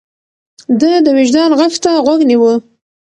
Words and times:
ده 0.79 0.91
د 1.05 1.07
وجدان 1.17 1.51
غږ 1.59 1.73
ته 1.83 1.91
غوږ 2.05 2.21
نيوه. 2.29 2.53